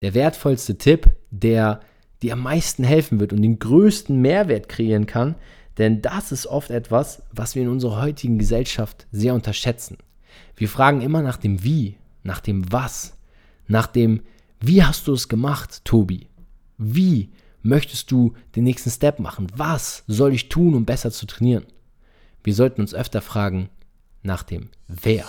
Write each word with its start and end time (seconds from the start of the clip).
Der 0.00 0.14
wertvollste 0.14 0.78
Tipp, 0.78 1.10
der 1.30 1.80
dir 2.22 2.34
am 2.34 2.42
meisten 2.42 2.84
helfen 2.84 3.18
wird 3.18 3.32
und 3.32 3.42
den 3.42 3.58
größten 3.58 4.20
Mehrwert 4.20 4.68
kreieren 4.68 5.06
kann, 5.06 5.34
denn 5.76 6.02
das 6.02 6.30
ist 6.32 6.46
oft 6.46 6.70
etwas, 6.70 7.22
was 7.32 7.54
wir 7.54 7.62
in 7.62 7.68
unserer 7.68 8.00
heutigen 8.00 8.38
Gesellschaft 8.38 9.06
sehr 9.10 9.34
unterschätzen. 9.34 9.98
Wir 10.56 10.68
fragen 10.68 11.00
immer 11.00 11.22
nach 11.22 11.36
dem 11.36 11.64
Wie, 11.64 11.96
nach 12.22 12.40
dem 12.40 12.70
Was, 12.72 13.16
nach 13.66 13.86
dem 13.86 14.22
Wie 14.60 14.84
hast 14.84 15.08
du 15.08 15.12
es 15.14 15.28
gemacht, 15.28 15.84
Tobi? 15.84 16.28
Wie 16.76 17.30
möchtest 17.62 18.10
du 18.10 18.34
den 18.54 18.64
nächsten 18.64 18.90
Step 18.90 19.18
machen? 19.18 19.48
Was 19.54 20.04
soll 20.06 20.32
ich 20.32 20.48
tun, 20.48 20.74
um 20.74 20.84
besser 20.84 21.10
zu 21.10 21.26
trainieren? 21.26 21.66
Wir 22.44 22.54
sollten 22.54 22.80
uns 22.80 22.94
öfter 22.94 23.20
fragen 23.20 23.68
nach 24.22 24.44
dem 24.44 24.70
Wer. 24.86 25.28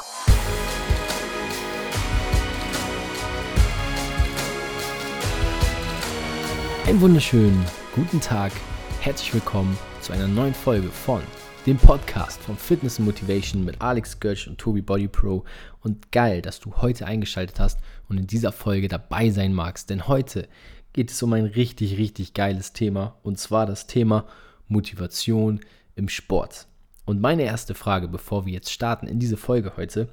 Einen 6.90 7.02
wunderschönen 7.02 7.64
guten 7.94 8.20
Tag, 8.20 8.52
herzlich 9.00 9.32
willkommen 9.32 9.78
zu 10.02 10.12
einer 10.12 10.28
neuen 10.28 10.56
Folge 10.56 10.90
von 10.90 11.22
dem 11.68 11.78
Podcast 11.78 12.42
von 12.42 12.58
Fitness 12.58 12.98
and 12.98 13.06
Motivation 13.06 13.64
mit 13.64 13.80
Alex 13.80 14.20
Götsch 14.20 14.48
und 14.48 14.58
Tobi 14.58 14.82
Body 14.82 15.08
Pro. 15.08 15.46
Und 15.82 16.12
geil, 16.12 16.42
dass 16.42 16.60
du 16.60 16.74
heute 16.78 17.06
eingeschaltet 17.06 17.60
hast 17.60 17.78
und 18.08 18.18
in 18.18 18.26
dieser 18.26 18.52
Folge 18.52 18.88
dabei 18.88 19.30
sein 19.30 19.54
magst, 19.54 19.92
denn 19.92 20.08
heute 20.08 20.48
geht 20.92 21.12
es 21.12 21.22
um 21.22 21.32
ein 21.34 21.46
richtig, 21.46 21.96
richtig 22.00 22.34
geiles 22.34 22.74
Thema 22.74 23.18
und 23.22 23.38
zwar 23.38 23.68
das 23.68 23.86
Thema 23.86 24.26
Motivation 24.68 25.60
im 25.96 26.10
Sport. 26.10 26.66
Und 27.06 27.22
meine 27.22 27.44
erste 27.44 27.76
Frage, 27.76 28.08
bevor 28.08 28.48
wir 28.48 28.54
jetzt 28.54 28.72
starten 28.72 29.06
in 29.06 29.20
diese 29.20 29.38
Folge 29.38 29.78
heute, 29.78 30.10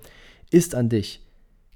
ist 0.51 0.75
an 0.75 0.91
dich. 0.91 1.23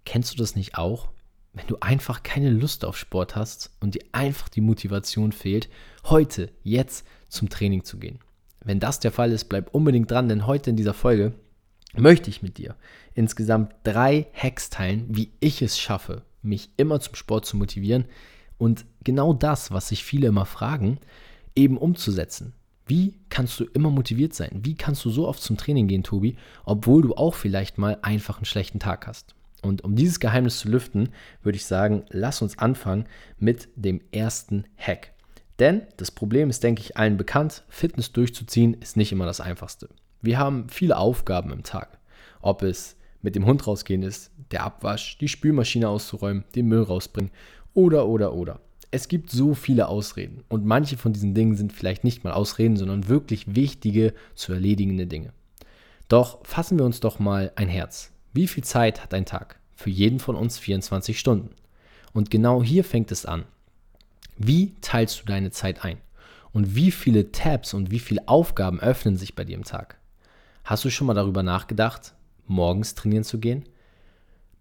Kennst 0.04 0.34
du 0.34 0.36
das 0.36 0.56
nicht 0.56 0.76
auch? 0.76 1.08
Wenn 1.52 1.66
du 1.66 1.76
einfach 1.80 2.22
keine 2.22 2.50
Lust 2.50 2.84
auf 2.84 2.96
Sport 2.96 3.36
hast 3.36 3.70
und 3.80 3.94
dir 3.94 4.04
einfach 4.12 4.48
die 4.48 4.60
Motivation 4.60 5.32
fehlt, 5.32 5.68
heute, 6.04 6.50
jetzt 6.62 7.06
zum 7.28 7.48
Training 7.48 7.84
zu 7.84 7.98
gehen. 7.98 8.20
Wenn 8.62 8.80
das 8.80 9.00
der 9.00 9.12
Fall 9.12 9.32
ist, 9.32 9.44
bleib 9.48 9.74
unbedingt 9.74 10.10
dran, 10.10 10.28
denn 10.28 10.46
heute 10.46 10.70
in 10.70 10.76
dieser 10.76 10.94
Folge 10.94 11.34
möchte 11.96 12.30
ich 12.30 12.42
mit 12.42 12.58
dir 12.58 12.76
insgesamt 13.14 13.74
drei 13.82 14.28
Hacks 14.34 14.70
teilen, 14.70 15.06
wie 15.08 15.32
ich 15.40 15.62
es 15.62 15.78
schaffe, 15.78 16.22
mich 16.42 16.70
immer 16.76 17.00
zum 17.00 17.14
Sport 17.14 17.46
zu 17.46 17.56
motivieren 17.56 18.04
und 18.58 18.84
genau 19.02 19.32
das, 19.32 19.72
was 19.72 19.88
sich 19.88 20.04
viele 20.04 20.28
immer 20.28 20.46
fragen, 20.46 20.98
eben 21.56 21.78
umzusetzen. 21.78 22.52
Wie 22.86 23.14
kannst 23.28 23.58
du 23.60 23.64
immer 23.64 23.90
motiviert 23.90 24.34
sein? 24.34 24.60
Wie 24.62 24.74
kannst 24.74 25.04
du 25.04 25.10
so 25.10 25.26
oft 25.28 25.40
zum 25.40 25.56
Training 25.56 25.86
gehen, 25.86 26.02
Tobi, 26.02 26.36
obwohl 26.64 27.02
du 27.02 27.14
auch 27.14 27.34
vielleicht 27.34 27.78
mal 27.78 27.98
einfach 28.02 28.38
einen 28.38 28.46
schlechten 28.46 28.80
Tag 28.80 29.06
hast? 29.06 29.34
Und 29.62 29.84
um 29.84 29.94
dieses 29.94 30.20
Geheimnis 30.20 30.58
zu 30.58 30.68
lüften, 30.68 31.10
würde 31.42 31.56
ich 31.56 31.66
sagen, 31.66 32.04
lass 32.10 32.42
uns 32.42 32.58
anfangen 32.58 33.06
mit 33.38 33.68
dem 33.76 34.00
ersten 34.12 34.64
Hack. 34.76 35.12
Denn 35.58 35.82
das 35.98 36.10
Problem 36.10 36.48
ist, 36.48 36.62
denke 36.62 36.80
ich, 36.80 36.96
allen 36.96 37.18
bekannt, 37.18 37.64
Fitness 37.68 38.12
durchzuziehen 38.12 38.74
ist 38.74 38.96
nicht 38.96 39.12
immer 39.12 39.26
das 39.26 39.40
Einfachste. 39.40 39.90
Wir 40.22 40.38
haben 40.38 40.68
viele 40.68 40.96
Aufgaben 40.96 41.52
im 41.52 41.62
Tag. 41.62 41.98
Ob 42.40 42.62
es 42.62 42.96
mit 43.20 43.34
dem 43.36 43.44
Hund 43.44 43.66
rausgehen 43.66 44.02
ist, 44.02 44.30
der 44.50 44.64
Abwasch, 44.64 45.18
die 45.18 45.28
Spülmaschine 45.28 45.88
auszuräumen, 45.88 46.44
den 46.54 46.66
Müll 46.66 46.82
rausbringen 46.82 47.30
oder, 47.74 48.08
oder, 48.08 48.32
oder. 48.32 48.60
Es 48.90 49.06
gibt 49.06 49.30
so 49.30 49.54
viele 49.54 49.86
Ausreden 49.86 50.42
und 50.48 50.64
manche 50.64 50.96
von 50.96 51.12
diesen 51.12 51.34
Dingen 51.34 51.56
sind 51.56 51.72
vielleicht 51.72 52.02
nicht 52.02 52.24
mal 52.24 52.32
Ausreden, 52.32 52.76
sondern 52.76 53.08
wirklich 53.08 53.54
wichtige 53.54 54.14
zu 54.34 54.52
erledigende 54.52 55.06
Dinge. 55.06 55.32
Doch 56.08 56.44
fassen 56.44 56.78
wir 56.78 56.84
uns 56.84 56.98
doch 56.98 57.20
mal 57.20 57.52
ein 57.54 57.68
Herz. 57.68 58.10
Wie 58.32 58.46
viel 58.46 58.62
Zeit 58.62 59.02
hat 59.02 59.12
ein 59.12 59.26
Tag? 59.26 59.58
Für 59.74 59.90
jeden 59.90 60.20
von 60.20 60.36
uns 60.36 60.58
24 60.58 61.18
Stunden. 61.18 61.50
Und 62.12 62.30
genau 62.30 62.62
hier 62.62 62.84
fängt 62.84 63.10
es 63.10 63.26
an. 63.26 63.44
Wie 64.36 64.74
teilst 64.80 65.20
du 65.20 65.26
deine 65.26 65.50
Zeit 65.50 65.84
ein? 65.84 65.98
Und 66.52 66.74
wie 66.74 66.90
viele 66.90 67.32
Tabs 67.32 67.74
und 67.74 67.90
wie 67.90 67.98
viele 67.98 68.26
Aufgaben 68.28 68.80
öffnen 68.80 69.16
sich 69.16 69.34
bei 69.34 69.44
dir 69.44 69.56
im 69.56 69.64
Tag? 69.64 69.98
Hast 70.64 70.84
du 70.84 70.90
schon 70.90 71.06
mal 71.06 71.14
darüber 71.14 71.42
nachgedacht, 71.42 72.14
morgens 72.46 72.94
trainieren 72.94 73.24
zu 73.24 73.38
gehen? 73.38 73.64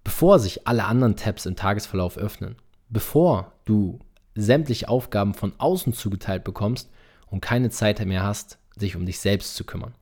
Bevor 0.04 0.40
sich 0.40 0.68
alle 0.68 0.86
anderen 0.86 1.16
Tabs 1.16 1.46
im 1.46 1.56
Tagesverlauf 1.56 2.18
öffnen, 2.18 2.56
bevor 2.90 3.54
du 3.66 4.00
sämtliche 4.36 4.90
Aufgaben 4.90 5.34
von 5.34 5.54
außen 5.58 5.94
zugeteilt 5.94 6.44
bekommst 6.44 6.90
und 7.28 7.42
keine 7.42 7.70
Zeit 7.70 8.04
mehr 8.06 8.24
hast, 8.24 8.58
sich 8.76 8.96
um 8.96 9.06
dich 9.06 9.20
selbst 9.20 9.56
zu 9.56 9.64
kümmern. 9.64 9.94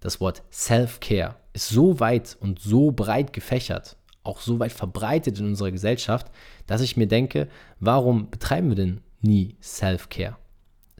Das 0.00 0.20
Wort 0.20 0.42
Self-Care 0.50 1.36
ist 1.58 1.70
so 1.70 1.98
weit 1.98 2.36
und 2.40 2.60
so 2.60 2.92
breit 2.92 3.32
gefächert, 3.32 3.96
auch 4.22 4.40
so 4.40 4.60
weit 4.60 4.72
verbreitet 4.72 5.40
in 5.40 5.46
unserer 5.46 5.72
Gesellschaft, 5.72 6.30
dass 6.68 6.80
ich 6.80 6.96
mir 6.96 7.08
denke, 7.08 7.48
warum 7.80 8.30
betreiben 8.30 8.68
wir 8.68 8.76
denn 8.76 9.00
nie 9.22 9.56
Self-Care? 9.60 10.36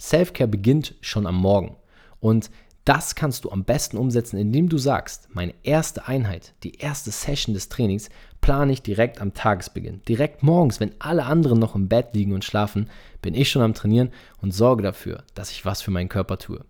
Self-Care 0.01 0.49
beginnt 0.49 0.97
schon 1.01 1.29
am 1.29 1.37
Morgen 1.37 1.77
und 2.19 2.51
das 2.85 3.15
kannst 3.15 3.45
du 3.45 3.51
am 3.51 3.65
besten 3.65 3.99
umsetzen, 3.99 4.37
indem 4.39 4.69
du 4.69 4.79
sagst, 4.79 5.29
meine 5.33 5.55
erste 5.63 6.09
Einheit, 6.09 6.55
die 6.65 6.77
erste 6.77 7.13
Session 7.13 7.55
des 7.55 7.69
Trainings 7.69 8.09
plane 8.41 8.73
ich 8.73 8.83
direkt 8.83 9.21
am 9.21 9.35
Tagesbeginn. 9.35 10.03
Direkt 10.09 10.43
morgens, 10.43 10.81
wenn 10.81 10.95
alle 10.99 11.27
anderen 11.27 11.61
noch 11.61 11.75
im 11.77 11.89
Bett 11.89 12.15
liegen 12.15 12.33
und 12.33 12.45
schlafen, 12.45 12.89
bin 13.23 13.35
ich 13.35 13.51
schon 13.51 13.63
am 13.63 13.75
Trainieren 13.75 14.11
und 14.41 14.55
sorge 14.55 14.83
dafür, 14.83 15.23
dass 15.35 15.51
ich 15.53 15.65
was 15.67 15.83
für 15.83 15.91
meinen 15.91 16.09
Körper 16.09 16.39
tue. 16.39 16.65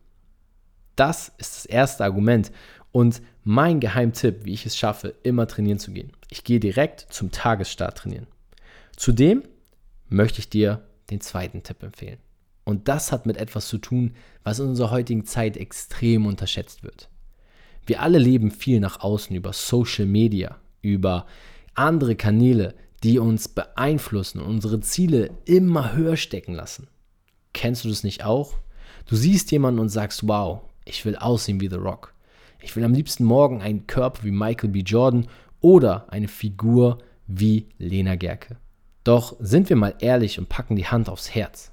Das 0.98 1.28
ist 1.38 1.54
das 1.56 1.66
erste 1.66 2.02
Argument 2.02 2.50
und 2.90 3.22
mein 3.44 3.78
Geheimtipp, 3.78 4.44
wie 4.44 4.54
ich 4.54 4.66
es 4.66 4.76
schaffe, 4.76 5.14
immer 5.22 5.46
trainieren 5.46 5.78
zu 5.78 5.92
gehen. 5.92 6.10
Ich 6.28 6.42
gehe 6.42 6.58
direkt 6.58 7.06
zum 7.12 7.30
Tagesstart 7.30 7.98
trainieren. 7.98 8.26
Zudem 8.96 9.44
möchte 10.08 10.40
ich 10.40 10.50
dir 10.50 10.82
den 11.10 11.20
zweiten 11.20 11.62
Tipp 11.62 11.84
empfehlen. 11.84 12.18
Und 12.64 12.88
das 12.88 13.12
hat 13.12 13.26
mit 13.26 13.36
etwas 13.36 13.68
zu 13.68 13.78
tun, 13.78 14.16
was 14.42 14.58
in 14.58 14.66
unserer 14.66 14.90
heutigen 14.90 15.24
Zeit 15.24 15.56
extrem 15.56 16.26
unterschätzt 16.26 16.82
wird. 16.82 17.08
Wir 17.86 18.02
alle 18.02 18.18
leben 18.18 18.50
viel 18.50 18.80
nach 18.80 18.98
außen 18.98 19.36
über 19.36 19.52
Social 19.52 20.06
Media, 20.06 20.58
über 20.82 21.26
andere 21.74 22.16
Kanäle, 22.16 22.74
die 23.04 23.20
uns 23.20 23.46
beeinflussen 23.46 24.40
und 24.40 24.48
unsere 24.48 24.80
Ziele 24.80 25.30
immer 25.44 25.94
höher 25.94 26.16
stecken 26.16 26.54
lassen. 26.54 26.88
Kennst 27.52 27.84
du 27.84 27.88
das 27.88 28.02
nicht 28.02 28.24
auch? 28.24 28.56
Du 29.06 29.14
siehst 29.14 29.52
jemanden 29.52 29.78
und 29.78 29.90
sagst, 29.90 30.26
wow, 30.26 30.67
ich 30.88 31.04
will 31.04 31.16
aussehen 31.16 31.60
wie 31.60 31.68
The 31.68 31.76
Rock. 31.76 32.14
Ich 32.60 32.74
will 32.74 32.84
am 32.84 32.94
liebsten 32.94 33.24
morgen 33.24 33.62
einen 33.62 33.86
Körper 33.86 34.24
wie 34.24 34.30
Michael 34.30 34.70
B. 34.70 34.80
Jordan 34.80 35.28
oder 35.60 36.12
eine 36.12 36.28
Figur 36.28 36.98
wie 37.26 37.68
Lena 37.78 38.16
Gerke. 38.16 38.56
Doch 39.04 39.36
sind 39.38 39.68
wir 39.68 39.76
mal 39.76 39.94
ehrlich 40.00 40.38
und 40.38 40.48
packen 40.48 40.76
die 40.76 40.86
Hand 40.86 41.08
aufs 41.08 41.34
Herz. 41.34 41.72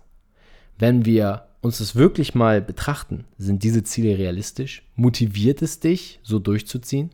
Wenn 0.78 1.06
wir 1.06 1.48
uns 1.62 1.80
das 1.80 1.96
wirklich 1.96 2.36
mal 2.36 2.62
betrachten, 2.62 3.26
sind 3.38 3.64
diese 3.64 3.84
Ziele 3.84 4.18
realistisch? 4.18 4.84
Motiviert 4.96 5.62
es 5.62 5.80
dich, 5.80 6.20
so 6.22 6.40
durchzuziehen? 6.40 7.10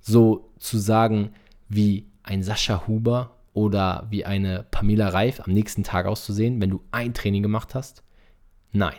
So 0.00 0.50
zu 0.58 0.78
sagen, 0.78 1.30
wie 1.68 2.06
ein 2.22 2.42
Sascha 2.42 2.86
Huber 2.86 3.36
oder 3.52 4.06
wie 4.10 4.24
eine 4.24 4.64
Pamela 4.70 5.08
Reif 5.08 5.40
am 5.40 5.52
nächsten 5.52 5.84
Tag 5.84 6.06
auszusehen, 6.06 6.60
wenn 6.60 6.70
du 6.70 6.82
ein 6.90 7.14
Training 7.14 7.42
gemacht 7.42 7.74
hast? 7.74 8.02
Nein. 8.72 8.94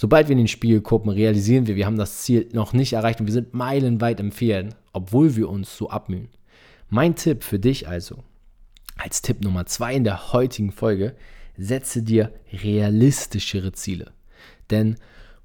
Sobald 0.00 0.28
wir 0.28 0.34
in 0.34 0.38
den 0.38 0.46
Spiegel 0.46 0.80
gucken, 0.80 1.10
realisieren 1.10 1.66
wir, 1.66 1.74
wir 1.74 1.84
haben 1.84 1.98
das 1.98 2.18
Ziel 2.18 2.48
noch 2.52 2.72
nicht 2.72 2.92
erreicht 2.92 3.18
und 3.18 3.26
wir 3.26 3.32
sind 3.32 3.52
meilenweit 3.52 4.20
empfehlen, 4.20 4.76
obwohl 4.92 5.34
wir 5.34 5.48
uns 5.48 5.76
so 5.76 5.90
abmühen. 5.90 6.28
Mein 6.88 7.16
Tipp 7.16 7.42
für 7.42 7.58
dich 7.58 7.88
also, 7.88 8.22
als 8.96 9.22
Tipp 9.22 9.42
Nummer 9.42 9.66
zwei 9.66 9.96
in 9.96 10.04
der 10.04 10.32
heutigen 10.32 10.70
Folge, 10.70 11.16
setze 11.56 12.04
dir 12.04 12.30
realistischere 12.52 13.72
Ziele. 13.72 14.12
Denn 14.70 14.98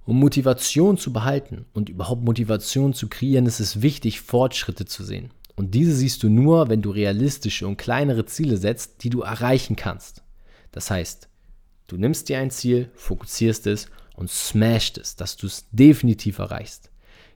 um 0.06 0.20
Motivation 0.20 1.00
zu 1.00 1.12
behalten 1.12 1.66
und 1.74 1.90
überhaupt 1.90 2.24
Motivation 2.24 2.94
zu 2.94 3.10
kreieren, 3.10 3.48
ist 3.48 3.60
es 3.60 3.82
wichtig, 3.82 4.22
Fortschritte 4.22 4.86
zu 4.86 5.04
sehen. 5.04 5.32
Und 5.56 5.74
diese 5.74 5.96
siehst 5.96 6.22
du 6.22 6.30
nur, 6.30 6.70
wenn 6.70 6.84
du 6.84 6.92
realistische 6.92 7.68
und 7.68 7.78
kleinere 7.78 8.28
Ziele 8.28 8.58
setzt, 8.58 9.04
die 9.04 9.10
du 9.10 9.22
erreichen 9.22 9.76
kannst. 9.76 10.22
Das 10.72 10.92
heißt, 10.92 11.28
du 11.88 11.98
nimmst 11.98 12.30
dir 12.30 12.38
ein 12.38 12.52
Ziel, 12.52 12.92
fokussierst 12.94 13.66
es 13.66 13.88
und 14.16 14.30
smasht 14.30 14.98
es, 14.98 15.16
dass 15.16 15.38
du 15.38 15.48
es 15.48 15.66
definitiv 15.72 16.40
erreichst. 16.40 16.90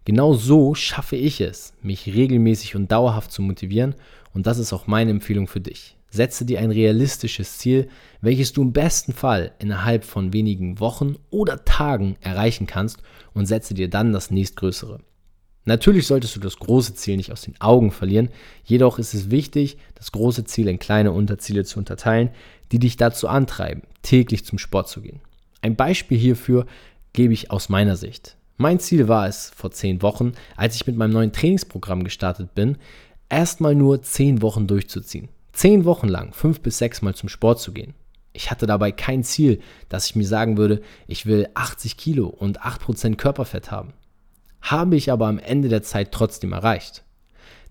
Genau 0.06 0.34
so 0.34 0.74
schaffe 0.74 1.16
ich 1.16 1.42
es, 1.42 1.74
mich 1.82 2.08
regelmäßig 2.08 2.76
und 2.76 2.92
dauerhaft 2.92 3.32
zu 3.32 3.42
motivieren 3.42 3.96
und 4.34 4.48
das 4.48 4.58
ist 4.58 4.72
auch 4.72 4.88
meine 4.88 5.12
Empfehlung 5.12 5.48
für 5.48 5.60
dich. 5.60 5.98
Setze 6.10 6.46
dir 6.46 6.60
ein 6.60 6.72
realistisches 6.72 7.58
Ziel, 7.58 7.90
welches 8.22 8.54
du 8.54 8.62
im 8.62 8.72
besten 8.72 9.12
Fall 9.12 9.52
innerhalb 9.60 10.06
von 10.06 10.32
wenigen 10.32 10.80
Wochen 10.80 11.16
oder 11.30 11.66
Tagen 11.66 12.16
erreichen 12.22 12.68
kannst 12.68 13.04
und 13.34 13.46
setze 13.46 13.74
dir 13.74 13.90
dann 13.90 14.14
das 14.14 14.32
nächstgrößere. 14.32 15.02
Natürlich 15.66 16.08
solltest 16.08 16.34
du 16.34 16.40
das 16.40 16.56
große 16.60 16.94
Ziel 16.94 17.18
nicht 17.18 17.34
aus 17.34 17.42
den 17.42 17.60
Augen 17.60 17.92
verlieren, 17.92 18.30
jedoch 18.64 19.00
ist 19.00 19.14
es 19.14 19.30
wichtig, 19.30 19.78
das 19.96 20.14
große 20.14 20.46
Ziel 20.46 20.70
in 20.70 20.80
kleine 20.80 21.12
Unterziele 21.12 21.66
zu 21.66 21.78
unterteilen, 21.78 22.30
die 22.72 22.80
dich 22.80 22.96
dazu 22.96 23.28
antreiben, 23.28 23.82
täglich 24.02 24.46
zum 24.46 24.60
Sport 24.60 24.88
zu 24.88 25.02
gehen. 25.02 25.20
Ein 25.62 25.76
Beispiel 25.76 26.18
hierfür 26.18 26.66
gebe 27.14 27.34
ich 27.34 27.52
aus 27.52 27.70
meiner 27.70 27.96
Sicht. 27.98 28.38
Mein 28.58 28.80
Ziel 28.80 29.08
war 29.08 29.28
es 29.28 29.52
vor 29.56 29.72
zehn 29.72 30.02
Wochen, 30.02 30.34
als 30.56 30.76
ich 30.76 30.88
mit 30.88 30.98
meinem 30.98 31.14
neuen 31.14 31.32
Trainingsprogramm 31.32 32.04
gestartet 32.04 32.56
bin, 32.56 32.78
erstmal 33.30 33.76
nur 33.76 34.02
zehn 34.02 34.42
Wochen 34.42 34.68
durchzuziehen. 34.68 35.30
zehn 35.54 35.86
Wochen 35.86 36.08
lang 36.08 36.34
fünf 36.34 36.62
bis 36.62 36.78
sechs 36.78 37.02
Mal 37.02 37.16
zum 37.16 37.30
Sport 37.30 37.60
zu 37.60 37.72
gehen. 37.72 37.94
Ich 38.34 38.52
hatte 38.52 38.68
dabei 38.68 38.92
kein 38.92 39.24
Ziel, 39.24 39.60
dass 39.90 40.06
ich 40.06 40.16
mir 40.16 40.28
sagen 40.28 40.58
würde, 40.58 40.82
ich 41.08 41.26
will 41.26 41.50
80 41.56 41.98
Kilo 41.98 42.28
und 42.28 42.62
8% 42.62 43.16
Körperfett 43.16 43.72
haben. 43.72 43.94
Habe 44.62 44.96
ich 44.96 45.12
aber 45.12 45.26
am 45.28 45.40
Ende 45.40 45.70
der 45.70 45.82
Zeit 45.82 46.12
trotzdem 46.12 46.54
erreicht. 46.54 47.04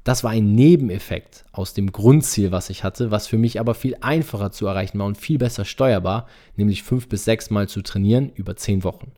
Das 0.06 0.22
war 0.22 0.30
ein 0.30 0.52
Nebeneffekt 0.54 1.44
aus 1.50 1.74
dem 1.74 1.90
Grundziel, 1.90 2.52
was 2.52 2.70
ich 2.70 2.84
hatte, 2.84 3.10
was 3.10 3.26
für 3.26 3.38
mich 3.38 3.58
aber 3.58 3.74
viel 3.74 3.96
einfacher 4.00 4.52
zu 4.52 4.68
erreichen 4.68 5.00
war 5.00 5.06
und 5.06 5.18
viel 5.18 5.36
besser 5.36 5.64
steuerbar, 5.64 6.28
nämlich 6.54 6.84
fünf 6.84 7.08
bis 7.08 7.24
sechs 7.24 7.50
Mal 7.50 7.68
zu 7.68 7.82
trainieren 7.82 8.30
über 8.36 8.54
zehn 8.54 8.84
Wochen. 8.84 9.10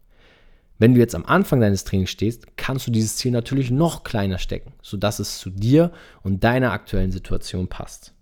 Wenn 0.79 0.95
du 0.95 1.01
jetzt 1.01 1.15
am 1.15 1.27
Anfang 1.27 1.61
deines 1.61 1.85
Trainings 1.85 2.09
stehst, 2.09 2.57
kannst 2.57 2.87
du 2.87 2.91
dieses 2.91 3.17
Ziel 3.17 3.33
natürlich 3.33 3.71
noch 3.71 4.03
kleiner 4.03 4.39
stecken, 4.39 4.73
sodass 4.81 5.19
es 5.19 5.39
zu 5.39 5.51
dir 5.51 5.93
und 6.23 6.43
deiner 6.43 6.73
aktuellen 6.73 7.13
Situation 7.13 7.69
passt. 7.69 8.15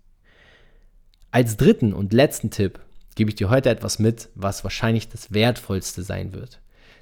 Als 1.31 1.55
dritten 1.55 1.93
und 1.93 2.11
letzten 2.11 2.49
Tipp 2.49 2.81
gebe 3.15 3.29
ich 3.29 3.35
dir 3.35 3.49
heute 3.49 3.69
etwas 3.69 3.97
mit, 3.97 4.27
was 4.35 4.65
wahrscheinlich 4.65 5.07
das 5.07 5.31
wertvollste 5.31 6.01
sein 6.03 6.33
wird. 6.33 6.59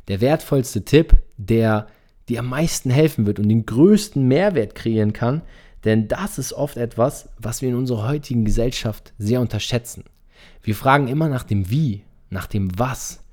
Der 0.10 0.22
wertvollste 0.22 0.86
Tipp, 0.86 1.16
der 1.38 1.88
dir 2.30 2.40
am 2.40 2.48
meisten 2.50 2.90
helfen 2.90 3.26
wird 3.26 3.40
und 3.40 3.50
den 3.50 3.66
größten 3.66 4.28
Mehrwert 4.28 4.76
kreieren 4.76 5.14
kann, 5.14 5.42
denn 5.84 6.08
das 6.08 6.40
ist 6.40 6.54
oft 6.54 6.78
etwas, 6.78 7.30
was 7.38 7.62
wir 7.62 7.70
in 7.70 7.76
unserer 7.76 8.08
heutigen 8.08 8.46
Gesellschaft 8.46 9.14
sehr 9.18 9.42
unterschätzen. 9.42 10.04
Wir 10.64 10.76
fragen 10.76 11.08
immer 11.08 11.30
nach 11.30 11.44
dem 11.44 11.70
Wie, 11.70 12.04
nach 12.30 12.48
dem 12.48 12.78
Was, 12.78 13.24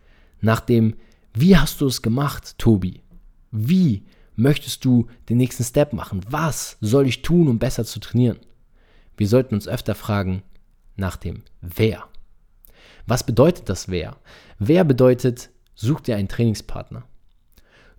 nach 0.40 0.60
dem 0.60 0.94
Wie 1.32 1.56
hast 1.56 1.80
du 1.80 1.86
es 1.86 2.02
gemacht, 2.02 2.58
Tobi? 2.58 3.00
Wie 3.50 4.04
möchtest 4.36 4.84
du 4.84 5.06
den 5.28 5.38
nächsten 5.38 5.64
Step 5.64 5.92
machen? 5.92 6.20
Was 6.28 6.76
soll 6.80 7.06
ich 7.06 7.22
tun, 7.22 7.48
um 7.48 7.58
besser 7.58 7.84
zu 7.84 8.00
trainieren? 8.00 8.38
Wir 9.16 9.28
sollten 9.28 9.54
uns 9.54 9.68
öfter 9.68 9.94
fragen 9.94 10.42
nach 10.96 11.16
dem 11.16 11.42
Wer. 11.60 12.04
Was 13.06 13.24
bedeutet 13.24 13.68
das 13.68 13.88
Wer? 13.88 14.16
Wer 14.58 14.84
bedeutet, 14.84 15.50
such 15.74 16.00
dir 16.02 16.16
einen 16.16 16.28
Trainingspartner. 16.28 17.04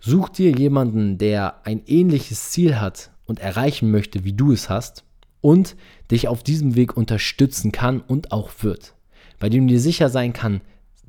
Such 0.06 0.28
dir 0.28 0.52
jemanden, 0.52 1.18
der 1.18 1.66
ein 1.66 1.82
ähnliches 1.86 2.50
Ziel 2.50 2.82
hat 2.82 3.12
und 3.24 3.40
erreichen 3.40 3.90
möchte, 3.90 4.26
wie 4.26 4.34
du 4.34 4.52
es 4.52 4.70
hast 4.70 5.06
und 5.40 5.78
dich 6.12 6.28
auf 6.28 6.44
diesem 6.44 6.76
Weg 6.76 6.98
unterstützen 6.98 7.72
kann 7.72 8.02
und 8.02 8.34
auch 8.34 8.52
wird. 8.60 8.96
Bei 9.40 9.48
dem 9.48 9.66
dir 9.66 9.80
sicher 9.80 10.10
sein 10.10 10.34
kann, 10.34 10.60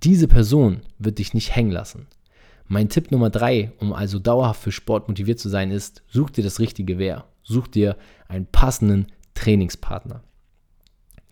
diese 0.05 0.29
Person 0.29 0.83
wird 1.01 1.19
dich 1.19 1.35
nicht 1.35 1.57
hängen 1.57 1.73
lassen. 1.73 2.07
Mein 2.69 2.89
Tipp 2.89 3.11
Nummer 3.11 3.31
drei, 3.31 3.73
um 3.81 3.93
also 3.93 4.21
dauerhaft 4.21 4.63
für 4.63 4.71
Sport 4.71 5.09
motiviert 5.09 5.41
zu 5.41 5.49
sein, 5.49 5.73
ist, 5.73 6.05
such 6.07 6.31
dir 6.31 6.45
das 6.45 6.61
richtige 6.61 6.97
Wer. 6.97 7.25
Such 7.43 7.67
dir 7.67 7.97
einen 8.29 8.47
passenden 8.47 9.09
Trainingspartner. 9.35 10.23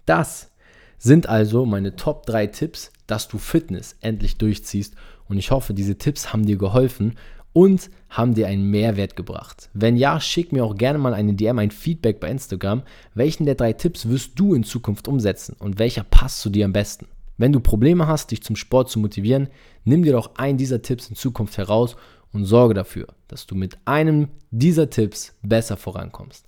Das 0.04 0.50
sind 0.98 1.28
also 1.28 1.64
meine 1.64 1.94
Top 1.94 2.26
3 2.26 2.48
Tipps, 2.48 2.90
dass 3.06 3.28
du 3.28 3.38
Fitness 3.38 3.94
endlich 4.00 4.36
durchziehst. 4.36 4.96
Und 5.28 5.38
ich 5.38 5.52
hoffe, 5.52 5.74
diese 5.74 5.96
Tipps 5.96 6.32
haben 6.32 6.44
dir 6.44 6.56
geholfen 6.58 7.14
und 7.52 7.90
haben 8.08 8.34
dir 8.34 8.46
einen 8.46 8.70
Mehrwert 8.70 9.16
gebracht? 9.16 9.70
Wenn 9.74 9.96
ja, 9.96 10.20
schick 10.20 10.52
mir 10.52 10.64
auch 10.64 10.76
gerne 10.76 10.98
mal 10.98 11.14
eine 11.14 11.34
DM, 11.34 11.58
ein 11.58 11.70
Feedback 11.70 12.20
bei 12.20 12.30
Instagram. 12.30 12.82
Welchen 13.14 13.46
der 13.46 13.54
drei 13.54 13.72
Tipps 13.72 14.08
wirst 14.08 14.38
du 14.38 14.54
in 14.54 14.64
Zukunft 14.64 15.08
umsetzen 15.08 15.56
und 15.58 15.78
welcher 15.78 16.04
passt 16.04 16.40
zu 16.40 16.50
dir 16.50 16.64
am 16.64 16.72
besten? 16.72 17.06
Wenn 17.38 17.52
du 17.52 17.60
Probleme 17.60 18.06
hast, 18.06 18.30
dich 18.30 18.42
zum 18.42 18.56
Sport 18.56 18.90
zu 18.90 18.98
motivieren, 18.98 19.48
nimm 19.84 20.02
dir 20.02 20.12
doch 20.12 20.36
einen 20.36 20.58
dieser 20.58 20.82
Tipps 20.82 21.08
in 21.08 21.16
Zukunft 21.16 21.58
heraus 21.58 21.96
und 22.32 22.44
sorge 22.44 22.74
dafür, 22.74 23.08
dass 23.28 23.46
du 23.46 23.54
mit 23.54 23.78
einem 23.84 24.28
dieser 24.50 24.90
Tipps 24.90 25.34
besser 25.42 25.76
vorankommst. 25.76 26.46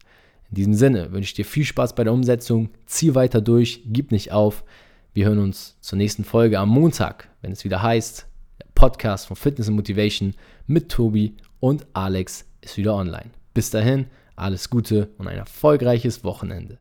In 0.50 0.54
diesem 0.54 0.74
Sinne 0.74 1.12
wünsche 1.12 1.28
ich 1.28 1.34
dir 1.34 1.44
viel 1.44 1.64
Spaß 1.64 1.94
bei 1.94 2.04
der 2.04 2.12
Umsetzung, 2.12 2.70
zieh 2.86 3.14
weiter 3.14 3.40
durch, 3.40 3.82
gib 3.86 4.12
nicht 4.12 4.32
auf. 4.32 4.64
Wir 5.12 5.26
hören 5.26 5.38
uns 5.38 5.76
zur 5.80 5.98
nächsten 5.98 6.24
Folge 6.24 6.58
am 6.58 6.68
Montag, 6.68 7.28
wenn 7.42 7.52
es 7.52 7.64
wieder 7.64 7.82
heißt, 7.82 8.26
Podcast 8.74 9.26
von 9.26 9.36
Fitness 9.36 9.68
and 9.68 9.76
Motivation 9.76 10.34
mit 10.66 10.90
Tobi 10.90 11.36
und 11.60 11.86
Alex 11.92 12.46
ist 12.60 12.76
wieder 12.76 12.94
online. 12.94 13.30
Bis 13.52 13.70
dahin, 13.70 14.06
alles 14.36 14.70
Gute 14.70 15.10
und 15.18 15.28
ein 15.28 15.38
erfolgreiches 15.38 16.24
Wochenende. 16.24 16.72